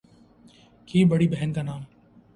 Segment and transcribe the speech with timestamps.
[0.87, 1.81] کی بڑی بہن کا نام